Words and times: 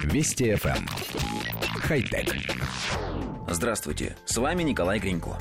Вести 0.00 0.52
FM. 0.52 0.76
Эм. 0.76 0.86
Хай-тек. 1.80 2.34
Здравствуйте, 3.48 4.16
с 4.24 4.36
вами 4.36 4.62
Николай 4.62 4.98
Гринько. 4.98 5.38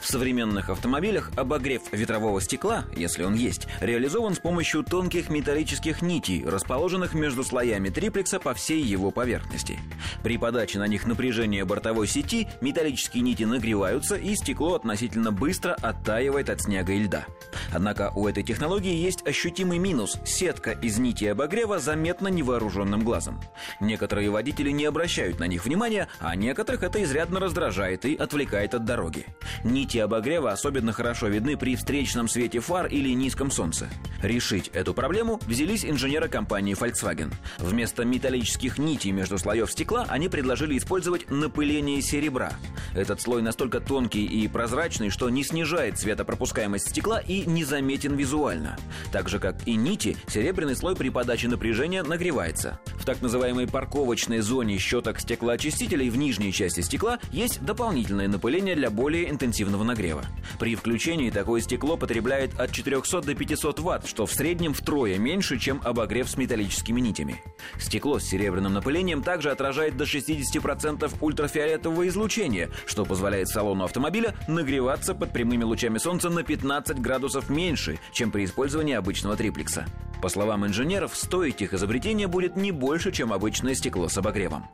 В 0.00 0.06
современных 0.06 0.70
автомобилях 0.70 1.30
обогрев 1.36 1.82
ветрового 1.92 2.40
стекла, 2.40 2.84
если 2.96 3.22
он 3.22 3.34
есть, 3.34 3.66
реализован 3.80 4.34
с 4.34 4.38
помощью 4.38 4.82
тонких 4.82 5.28
металлических 5.28 6.02
нитей, 6.02 6.44
расположенных 6.44 7.14
между 7.14 7.44
слоями 7.44 7.90
триплекса 7.90 8.40
по 8.40 8.54
всей 8.54 8.82
его 8.82 9.10
поверхности. 9.10 9.78
При 10.22 10.38
подаче 10.38 10.78
на 10.78 10.86
них 10.86 11.06
напряжения 11.06 11.64
бортовой 11.64 12.06
сети 12.06 12.48
металлические 12.60 13.22
нити 13.22 13.44
нагреваются 13.44 14.16
и 14.16 14.34
стекло 14.34 14.74
относительно 14.74 15.32
быстро 15.32 15.74
оттаивает 15.74 16.50
от 16.50 16.62
снега 16.62 16.92
и 16.92 17.00
льда. 17.00 17.26
Однако 17.74 18.12
у 18.14 18.28
этой 18.28 18.44
технологии 18.44 18.94
есть 18.94 19.26
ощутимый 19.26 19.78
минус– 19.78 20.18
сетка 20.24 20.70
из 20.70 20.98
нити 20.98 21.24
обогрева 21.24 21.80
заметна 21.80 22.28
невооруженным 22.28 23.02
глазом. 23.02 23.40
Некоторые 23.80 24.30
водители 24.30 24.70
не 24.70 24.84
обращают 24.84 25.40
на 25.40 25.48
них 25.48 25.64
внимания, 25.64 26.06
а 26.20 26.36
некоторых 26.36 26.84
это 26.84 27.02
изрядно 27.02 27.40
раздражает 27.40 28.04
и 28.04 28.14
отвлекает 28.14 28.74
от 28.74 28.84
дороги. 28.84 29.26
Нити 29.64 29.98
обогрева 29.98 30.52
особенно 30.52 30.92
хорошо 30.92 31.26
видны 31.26 31.56
при 31.56 31.74
встречном 31.74 32.28
свете 32.28 32.60
фар 32.60 32.86
или 32.86 33.12
низком 33.12 33.50
солнце. 33.50 33.88
Решить 34.22 34.68
эту 34.72 34.94
проблему 34.94 35.40
взялись 35.44 35.84
инженеры 35.84 36.28
компании 36.28 36.76
Volkswagen. 36.76 37.32
Вместо 37.58 38.04
металлических 38.04 38.78
нитей 38.78 39.10
между 39.10 39.36
слоев 39.36 39.70
стекла 39.70 40.06
они 40.08 40.28
предложили 40.28 40.78
использовать 40.78 41.28
напыление 41.28 42.00
серебра. 42.00 42.52
Этот 42.94 43.20
слой 43.20 43.42
настолько 43.42 43.80
тонкий 43.80 44.24
и 44.24 44.46
прозрачный, 44.46 45.10
что 45.10 45.28
не 45.28 45.42
снижает 45.42 45.98
светопропускаемость 45.98 46.90
стекла 46.90 47.18
и 47.18 47.44
незаметен 47.64 48.14
визуально. 48.14 48.76
Так 49.10 49.30
же, 49.30 49.38
как 49.38 49.56
и 49.66 49.74
нити, 49.74 50.18
серебряный 50.28 50.76
слой 50.76 50.94
при 50.94 51.08
подаче 51.08 51.48
напряжения 51.48 52.02
нагревается. 52.02 52.78
В 52.98 53.06
так 53.06 53.22
называемой 53.22 53.66
парковочной 53.66 54.40
зоне 54.40 54.76
щеток 54.76 55.18
стеклоочистителей 55.18 56.10
в 56.10 56.18
нижней 56.18 56.52
части 56.52 56.80
стекла 56.80 57.18
есть 57.32 57.64
дополнительное 57.64 58.28
напыление 58.28 58.74
для 58.74 58.90
более 58.90 59.30
интенсивного 59.30 59.82
нагрева. 59.82 60.24
При 60.58 60.74
включении 60.74 61.30
такое 61.30 61.62
стекло 61.62 61.96
потребляет 61.96 62.60
от 62.60 62.70
400 62.70 63.22
до 63.22 63.34
500 63.34 63.80
ватт, 63.80 64.06
что 64.06 64.26
в 64.26 64.32
среднем 64.32 64.74
втрое 64.74 65.16
меньше, 65.16 65.58
чем 65.58 65.80
обогрев 65.84 66.28
с 66.28 66.36
металлическими 66.36 67.00
нитями. 67.00 67.42
Стекло 67.78 68.18
с 68.18 68.24
серебряным 68.24 68.74
напылением 68.74 69.22
также 69.22 69.50
отражает 69.50 69.96
до 69.96 70.04
60% 70.04 71.10
ультрафиолетового 71.20 72.08
излучения, 72.08 72.68
что 72.84 73.06
позволяет 73.06 73.48
салону 73.48 73.84
автомобиля 73.84 74.34
нагреваться 74.48 75.14
под 75.14 75.32
прямыми 75.32 75.64
лучами 75.64 75.96
солнца 75.96 76.28
на 76.28 76.42
15 76.42 77.00
градусов 77.00 77.48
меньше, 77.54 77.98
чем 78.12 78.30
при 78.30 78.44
использовании 78.44 78.94
обычного 78.94 79.36
триплекса. 79.36 79.86
По 80.20 80.28
словам 80.28 80.66
инженеров, 80.66 81.14
стоить 81.14 81.62
их 81.62 81.74
изобретение 81.74 82.26
будет 82.26 82.56
не 82.56 82.72
больше, 82.72 83.12
чем 83.12 83.32
обычное 83.32 83.74
стекло 83.74 84.08
с 84.08 84.18
обогревом. 84.18 84.68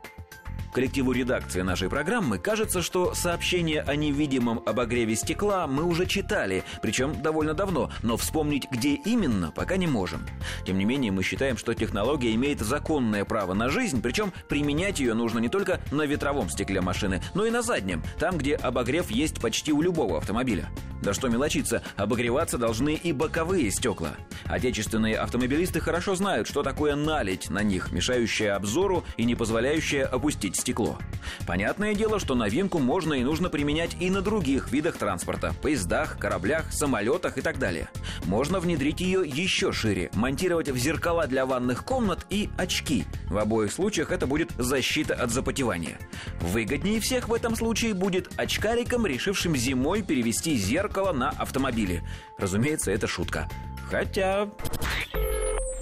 Коллективу 0.73 1.11
редакции 1.11 1.61
нашей 1.61 1.89
программы 1.89 2.37
кажется, 2.37 2.81
что 2.81 3.13
сообщение 3.13 3.81
о 3.81 3.95
невидимом 3.97 4.61
обогреве 4.65 5.15
стекла 5.17 5.67
мы 5.67 5.83
уже 5.83 6.05
читали, 6.05 6.63
причем 6.81 7.21
довольно 7.21 7.53
давно, 7.53 7.91
но 8.03 8.15
вспомнить, 8.15 8.67
где 8.71 8.93
именно, 8.93 9.51
пока 9.51 9.75
не 9.75 9.87
можем. 9.87 10.25
Тем 10.65 10.77
не 10.77 10.85
менее, 10.85 11.11
мы 11.11 11.23
считаем, 11.23 11.57
что 11.57 11.73
технология 11.73 12.33
имеет 12.35 12.61
законное 12.61 13.25
право 13.25 13.53
на 13.53 13.69
жизнь, 13.69 14.01
причем 14.01 14.31
применять 14.47 15.01
ее 15.01 15.13
нужно 15.13 15.39
не 15.39 15.49
только 15.49 15.81
на 15.91 16.03
ветровом 16.03 16.49
стекле 16.49 16.79
машины, 16.79 17.21
но 17.33 17.45
и 17.45 17.51
на 17.51 17.61
заднем, 17.61 18.01
там, 18.17 18.37
где 18.37 18.55
обогрев 18.55 19.11
есть 19.11 19.41
почти 19.41 19.73
у 19.73 19.81
любого 19.81 20.17
автомобиля. 20.19 20.69
Да 21.01 21.13
что 21.13 21.29
мелочиться, 21.29 21.81
обогреваться 21.97 22.57
должны 22.59 22.93
и 22.93 23.11
боковые 23.11 23.71
стекла. 23.71 24.11
Отечественные 24.45 25.17
автомобилисты 25.17 25.79
хорошо 25.79 26.15
знают, 26.15 26.47
что 26.47 26.61
такое 26.61 26.95
налить 26.95 27.49
на 27.49 27.63
них, 27.63 27.91
мешающая 27.91 28.55
обзору 28.55 29.03
и 29.17 29.25
не 29.25 29.33
позволяющая 29.33 30.05
опустить 30.05 30.55
стекло. 30.61 30.97
Понятное 31.45 31.93
дело, 31.93 32.19
что 32.19 32.35
новинку 32.35 32.79
можно 32.79 33.13
и 33.13 33.23
нужно 33.23 33.49
применять 33.49 33.97
и 33.99 34.09
на 34.09 34.21
других 34.21 34.71
видах 34.71 34.97
транспорта– 34.97 35.53
поездах, 35.61 36.17
кораблях, 36.17 36.71
самолетах 36.71 37.37
и 37.37 37.41
так 37.41 37.59
далее. 37.59 37.89
Можно 38.25 38.59
внедрить 38.59 39.01
ее 39.01 39.23
еще 39.25 39.71
шире, 39.73 40.09
монтировать 40.13 40.69
в 40.69 40.77
зеркала 40.77 41.27
для 41.27 41.45
ванных 41.45 41.83
комнат 41.83 42.25
и 42.29 42.49
очки. 42.57 43.05
В 43.27 43.37
обоих 43.37 43.71
случаях 43.71 44.11
это 44.11 44.27
будет 44.27 44.51
защита 44.57 45.15
от 45.15 45.31
запотевания. 45.31 45.97
Выгоднее 46.39 46.99
всех 46.99 47.27
в 47.27 47.33
этом 47.33 47.55
случае 47.55 47.93
будет 47.93 48.31
очкарикам, 48.37 49.05
решившим 49.05 49.55
зимой 49.55 50.01
перевести 50.01 50.55
зеркало 50.55 51.11
на 51.11 51.29
автомобиле. 51.29 52.03
Разумеется, 52.37 52.91
это 52.91 53.07
шутка. 53.07 53.49
Хотя... 53.89 54.49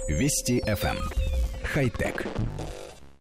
Вести 0.08 0.60
FM. 0.60 0.96
Эм. 0.96 1.30
Хай-тек. 1.72 2.26